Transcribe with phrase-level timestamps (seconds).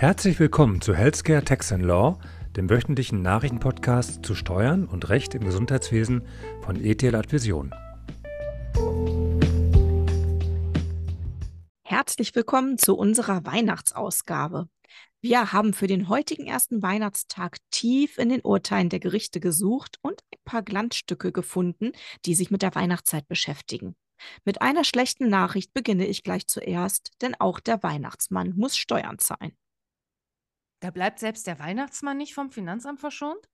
[0.00, 2.18] Herzlich willkommen zu Healthcare Tax and Law,
[2.56, 6.26] dem wöchentlichen Nachrichtenpodcast zu Steuern und Recht im Gesundheitswesen
[6.62, 7.70] von ETL Advision.
[11.82, 14.70] Herzlich willkommen zu unserer Weihnachtsausgabe.
[15.20, 20.22] Wir haben für den heutigen ersten Weihnachtstag tief in den Urteilen der Gerichte gesucht und
[20.32, 21.92] ein paar Glanzstücke gefunden,
[22.24, 23.96] die sich mit der Weihnachtszeit beschäftigen.
[24.46, 29.52] Mit einer schlechten Nachricht beginne ich gleich zuerst, denn auch der Weihnachtsmann muss Steuern zahlen.
[30.80, 33.48] Da bleibt selbst der Weihnachtsmann nicht vom Finanzamt verschont?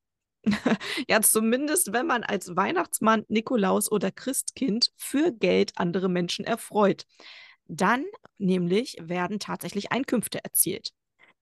[1.09, 7.05] ja, zumindest wenn man als Weihnachtsmann, Nikolaus oder Christkind für Geld andere Menschen erfreut.
[7.67, 8.05] Dann
[8.39, 10.93] nämlich werden tatsächlich Einkünfte erzielt.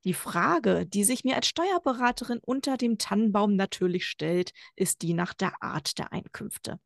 [0.05, 5.35] Die Frage, die sich mir als Steuerberaterin unter dem Tannenbaum natürlich stellt, ist die nach
[5.35, 6.79] der Art der Einkünfte.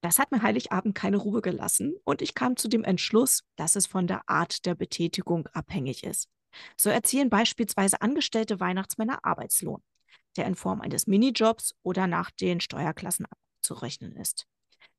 [0.00, 3.86] Das hat mir Heiligabend keine Ruhe gelassen und ich kam zu dem Entschluss, dass es
[3.86, 6.28] von der Art der Betätigung abhängig ist.
[6.76, 9.82] So erzielen beispielsweise angestellte Weihnachtsmänner Arbeitslohn,
[10.36, 14.46] der in Form eines Minijobs oder nach den Steuerklassen abzurechnen ist.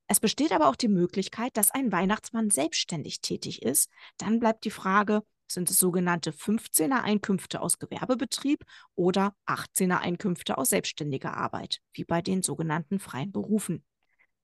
[0.07, 3.89] Es besteht aber auch die Möglichkeit, dass ein Weihnachtsmann selbstständig tätig ist.
[4.17, 8.63] Dann bleibt die Frage, sind es sogenannte 15er Einkünfte aus Gewerbebetrieb
[8.95, 13.83] oder 18er Einkünfte aus selbstständiger Arbeit, wie bei den sogenannten freien Berufen.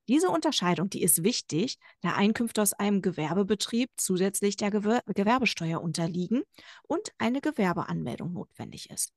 [0.08, 6.42] Diese Unterscheidung, die ist wichtig, da Einkünfte aus einem Gewerbebetrieb zusätzlich der Gewer Gewerbesteuer unterliegen
[6.82, 9.12] und eine Gewerbeanmeldung notwendig ist.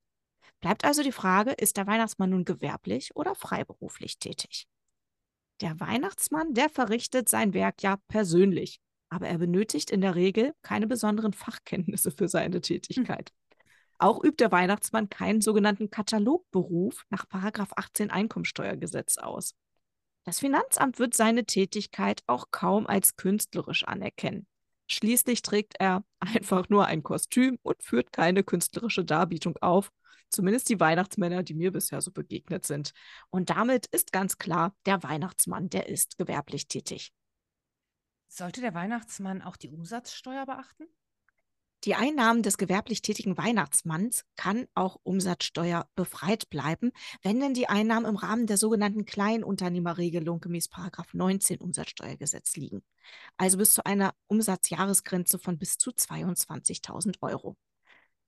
[0.61, 4.67] Bleibt also die Frage, ist der Weihnachtsmann nun gewerblich oder freiberuflich tätig?
[5.61, 8.79] Der Weihnachtsmann, der verrichtet sein Werk ja persönlich,
[9.09, 12.61] aber er benötigt in der Regel keine besonderen Fachkenntnisse für seine hm.
[12.61, 13.33] Tätigkeit.
[13.99, 19.55] Auch übt der Weihnachtsmann keinen sogenannten Katalogberuf nach 18 Einkommensteuergesetz aus.
[20.28, 24.45] Das Finanzamt wird seine Tätigkeit auch kaum als künstlerisch anerkennen.
[24.89, 29.90] Schließlich trägt er einfach nur ein Kostüm und führt keine künstlerische Darbietung auf,
[30.28, 32.91] zumindest die Weihnachtsmänner, die mir bisher so begegnet sind.
[33.29, 37.13] Und damit ist ganz klar, der Weihnachtsmann, der ist gewerblich tätig.
[38.28, 40.88] Sollte der Weihnachtsmann auch die Umsatzsteuer beachten?
[41.83, 48.07] Die Einnahmen des gewerblich tätigen Weihnachtsmanns kann auch Umsatzsteuer befreit bleiben, wenn denn die Einnahmen
[48.07, 50.69] im Rahmen der sogenannten Kleinunternehmerregelung gemäß
[51.13, 52.83] 19 Umsatzsteuergesetz liegen.
[53.38, 57.55] Also bis zu einer Umsatzjahresgrenze von bis zu 22.000 Euro.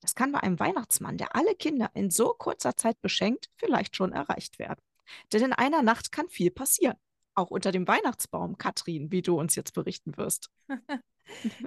[0.00, 4.12] Das kann bei einem Weihnachtsmann, der alle Kinder in so kurzer Zeit beschenkt, vielleicht schon
[4.12, 4.80] erreicht werden.
[5.32, 6.96] Denn in einer Nacht kann viel passieren.
[7.34, 10.50] Auch unter dem Weihnachtsbaum, Katrin, wie du uns jetzt berichten wirst.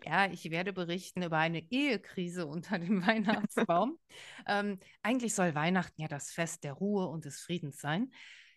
[0.05, 3.97] Ja, ich werde berichten über eine Ehekrise unter dem Weihnachtsbaum.
[4.45, 8.11] ähm, eigentlich soll Weihnachten ja das Fest der Ruhe und des Friedens sein.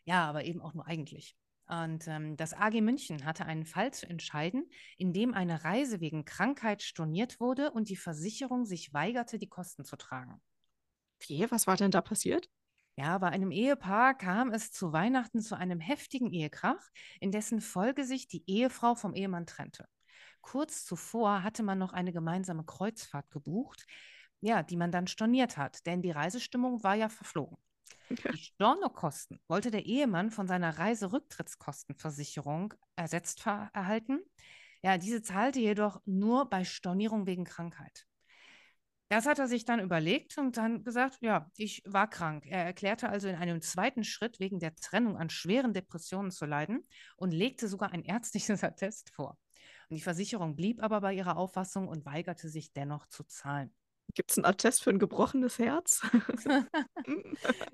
[0.05, 1.37] Ja, aber eben auch nur eigentlich.
[1.69, 6.25] Und ähm, das AG München hatte einen Fall zu entscheiden, in dem eine Reise wegen
[6.25, 10.41] Krankheit storniert wurde und die Versicherung sich weigerte, die Kosten zu tragen.
[11.21, 12.49] Wie, was war denn da passiert?
[12.99, 16.89] Ja, bei einem Ehepaar kam es zu Weihnachten zu einem heftigen Ehekrach,
[17.21, 19.87] in dessen Folge sich die Ehefrau vom Ehemann trennte.
[20.41, 23.87] Kurz zuvor hatte man noch eine gemeinsame Kreuzfahrt gebucht,
[24.41, 27.59] ja, die man dann storniert hat, denn die Reisestimmung war ja verflogen.
[28.33, 34.21] Die Stornokosten wollte der Ehemann von seiner Reiserücktrittskostenversicherung ersetzt erhalten.
[34.83, 38.06] Ja, diese zahlte jedoch nur bei Stornierung wegen Krankheit.
[39.09, 42.44] Das hat er sich dann überlegt und dann gesagt, ja, ich war krank.
[42.47, 46.84] Er erklärte also in einem zweiten Schritt wegen der Trennung an schweren Depressionen zu leiden
[47.17, 49.39] und legte sogar ein ärztliches Attest vor.
[49.89, 53.72] Und die Versicherung blieb aber bei ihrer Auffassung und weigerte sich dennoch zu zahlen.
[54.15, 56.00] Gibt es einen Attest für ein gebrochenes Herz?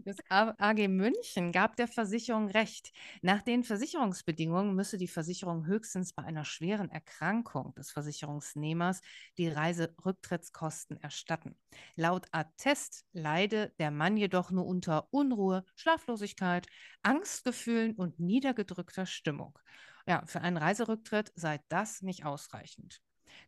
[0.04, 2.92] das AG München gab der Versicherung recht.
[3.20, 9.00] Nach den Versicherungsbedingungen müsse die Versicherung höchstens bei einer schweren Erkrankung des Versicherungsnehmers
[9.38, 11.56] die Reiserücktrittskosten erstatten.
[11.96, 16.66] Laut Attest leide der Mann jedoch nur unter Unruhe, Schlaflosigkeit,
[17.02, 19.58] Angstgefühlen und niedergedrückter Stimmung.
[20.06, 23.00] Ja, für einen Reiserücktritt sei das nicht ausreichend.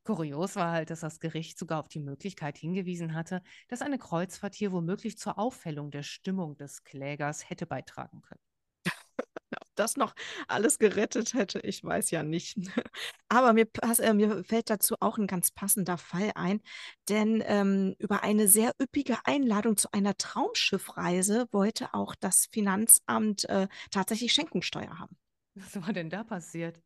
[0.02, 4.54] Kurios war halt, dass das Gericht sogar auf die Möglichkeit hingewiesen hatte, dass eine Kreuzfahrt
[4.54, 8.40] hier womöglich zur Aufhellung der Stimmung des Klägers hätte beitragen können.
[9.60, 10.14] Ob das noch
[10.48, 12.56] alles gerettet hätte, ich weiß ja nicht.
[13.28, 16.60] Aber mir, pass, äh, mir fällt dazu auch ein ganz passender Fall ein,
[17.08, 23.68] denn ähm, über eine sehr üppige Einladung zu einer Traumschiffreise wollte auch das Finanzamt äh,
[23.90, 25.16] tatsächlich Schenkungssteuer haben.
[25.54, 26.80] Was war denn da passiert?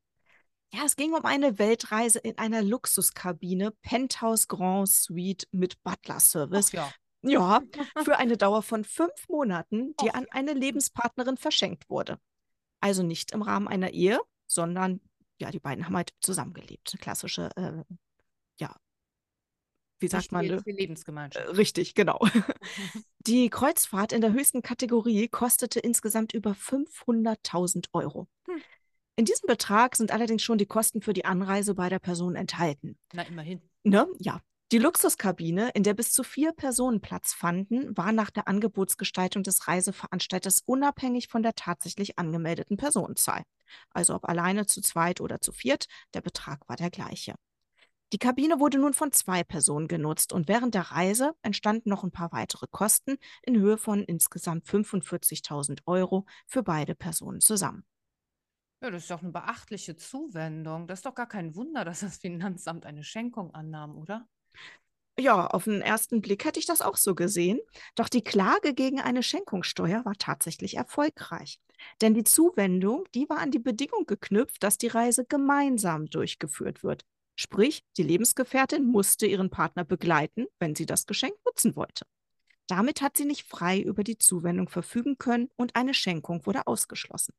[0.73, 6.73] Ja, es ging um eine Weltreise in einer Luxuskabine, Penthouse Grand Suite mit Butler-Service.
[6.73, 6.93] Ja.
[7.23, 7.63] Ja,
[8.05, 10.15] für eine Dauer von fünf Monaten, die Och.
[10.15, 12.19] an eine Lebenspartnerin verschenkt wurde.
[12.81, 15.01] Also nicht im Rahmen einer Ehe, sondern
[15.41, 16.91] ja, die beiden haben halt zusammengelebt.
[16.93, 17.83] Eine klassische, äh,
[18.61, 18.77] ja,
[20.01, 20.63] wie sagt man, ne?
[20.65, 21.47] Lebensgemeinschaft.
[21.47, 22.21] Äh, Richtig, genau.
[23.27, 28.29] Die Kreuzfahrt in der höchsten Kategorie kostete insgesamt über 500.000 Euro.
[29.19, 32.97] In diesem Betrag sind allerdings schon die Kosten für die Anreise beider Personen enthalten.
[33.13, 33.61] Na, immerhin.
[33.83, 34.07] Ne?
[34.21, 34.41] Ja.
[34.71, 39.67] Die Luxuskabine, in der bis zu vier Personen Platz fanden, war nach der Angebotsgestaltung des
[39.67, 43.43] Reiseveranstalters unabhängig von der tatsächlich angemeldeten Personenzahl.
[43.91, 47.35] Also ob alleine, zu zweit oder zu viert, der Betrag war der gleiche.
[48.13, 52.13] Die Kabine wurde nun von zwei Personen genutzt und während der Reise entstanden noch ein
[52.13, 57.85] paar weitere Kosten in Höhe von insgesamt 45.000 Euro für beide Personen zusammen.
[58.81, 60.87] Ja, das ist doch eine beachtliche Zuwendung.
[60.87, 64.29] Das ist doch gar kein Wunder, dass das Finanzamt eine Schenkung annahm, oder?
[65.21, 67.59] Ja, auf den ersten Blick hätte ich das auch so gesehen.
[67.97, 71.59] Doch die Klage gegen eine Schenkungssteuer war tatsächlich erfolgreich.
[72.01, 77.05] Denn die Zuwendung, die war an die Bedingung geknüpft, dass die Reise gemeinsam durchgeführt wird.
[77.35, 82.05] Sprich, die Lebensgefährtin musste ihren Partner begleiten, wenn sie das Geschenk nutzen wollte.
[82.69, 87.35] Damit hat sie nicht frei über die Zuwendung verfügen können und eine Schenkung wurde ausgeschlossen.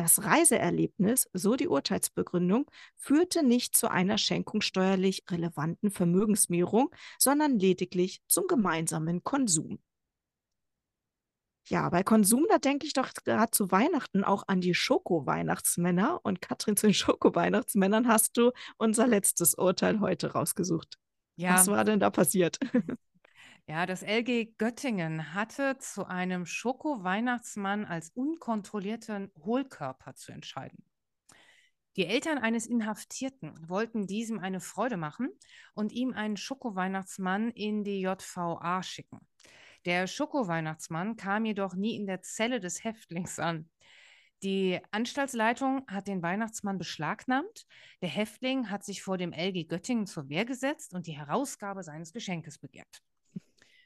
[0.00, 2.64] Das Reiseerlebnis, so die Urteilsbegründung,
[2.96, 6.88] führte nicht zu einer schenkungssteuerlich relevanten Vermögensmehrung,
[7.18, 9.78] sondern lediglich zum gemeinsamen Konsum.
[11.68, 16.20] Ja, bei Konsum, da denke ich doch gerade zu Weihnachten auch an die Schoko-Weihnachtsmänner.
[16.22, 20.98] Und Katrin, zu den Schoko-Weihnachtsmännern hast du unser letztes Urteil heute rausgesucht.
[21.36, 22.58] Ja, Was war denn da passiert?
[23.70, 30.82] ja, das LG Göttingen hatte zu einem Schoko-Weihnachtsmann als unkontrollierten Hohlkörper zu entscheiden.
[31.94, 35.28] Die Eltern eines Inhaftierten wollten diesem eine Freude machen
[35.72, 39.20] und ihm einen Schoko-Weihnachtsmann in die JVA schicken.
[39.84, 43.70] Der Schoko-Weihnachtsmann kam jedoch nie in der Zelle des Häftlings an.
[44.42, 47.66] Die Anstaltsleitung hat den Weihnachtsmann beschlagnahmt.
[48.02, 52.12] Der Häftling hat sich vor dem LG Göttingen zur Wehr gesetzt und die Herausgabe seines
[52.12, 53.04] Geschenkes begehrt.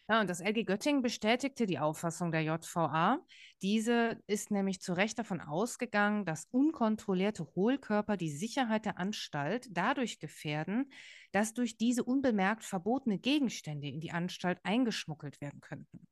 [0.08, 3.24] Ja, und das LG Göttingen bestätigte die Auffassung der JVA.
[3.62, 10.18] Diese ist nämlich zu Recht davon ausgegangen, dass unkontrollierte Hohlkörper die Sicherheit der Anstalt dadurch
[10.18, 10.90] gefährden,
[11.32, 16.06] dass durch diese unbemerkt verbotene Gegenstände in die Anstalt eingeschmuggelt werden könnten.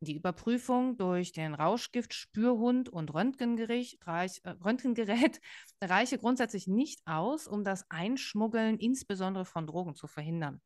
[0.00, 5.40] Die Überprüfung durch den Rauschgift, Spürhund und Röntgengerät, äh, Röntgengerät
[5.82, 10.62] reiche grundsätzlich nicht aus, um das Einschmuggeln insbesondere von Drogen zu verhindern.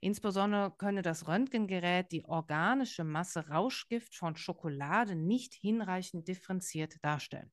[0.00, 7.52] Insbesondere könne das Röntgengerät die organische Masse Rauschgift von Schokolade nicht hinreichend differenziert darstellen.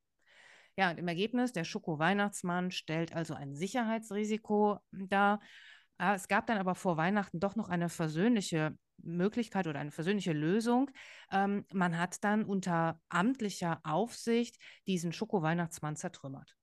[0.78, 5.42] Ja, und im Ergebnis, der Schoko-Weihnachtsmann stellt also ein Sicherheitsrisiko dar.
[6.00, 10.34] Ja, es gab dann aber vor Weihnachten doch noch eine versöhnliche Möglichkeit oder eine versöhnliche
[10.34, 10.92] Lösung.
[11.32, 16.56] Ähm, man hat dann unter amtlicher Aufsicht diesen Schoko-Weihnachtsmann zertrümmert.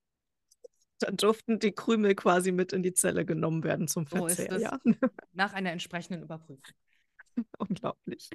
[1.01, 4.57] Dann durften die Krümel quasi mit in die Zelle genommen werden zum So ist Verzehr.
[4.57, 4.63] es.
[4.63, 4.79] Ja,
[5.33, 6.63] Nach einer entsprechenden Überprüfung.
[7.59, 8.31] unglaublich.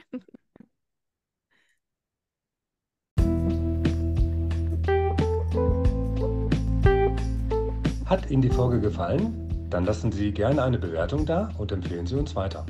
[8.06, 9.68] Hat Ihnen die Folge gefallen?
[9.70, 12.66] Dann lassen Sie gerne eine Bewertung da und empfehlen Sie uns weiter.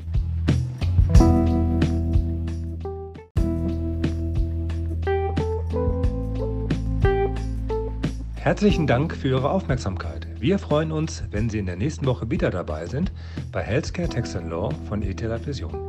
[8.50, 10.26] Herzlichen Dank für Ihre Aufmerksamkeit.
[10.40, 13.12] Wir freuen uns, wenn Sie in der nächsten Woche wieder dabei sind
[13.52, 15.89] bei Healthcare Tax Law von ETH Vision.